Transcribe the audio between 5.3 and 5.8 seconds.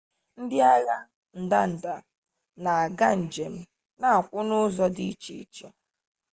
iche